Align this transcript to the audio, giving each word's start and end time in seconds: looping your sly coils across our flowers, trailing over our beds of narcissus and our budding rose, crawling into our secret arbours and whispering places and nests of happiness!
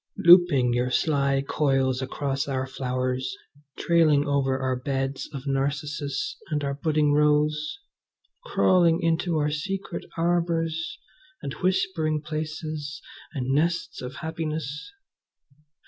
looping 0.17 0.73
your 0.73 0.89
sly 0.89 1.43
coils 1.47 2.01
across 2.01 2.47
our 2.47 2.65
flowers, 2.65 3.37
trailing 3.77 4.25
over 4.25 4.57
our 4.57 4.75
beds 4.75 5.29
of 5.31 5.45
narcissus 5.45 6.37
and 6.49 6.63
our 6.63 6.73
budding 6.73 7.13
rose, 7.13 7.77
crawling 8.43 8.99
into 9.03 9.37
our 9.37 9.51
secret 9.51 10.03
arbours 10.17 10.97
and 11.43 11.53
whispering 11.61 12.19
places 12.19 12.99
and 13.35 13.53
nests 13.53 14.01
of 14.01 14.15
happiness! 14.15 14.91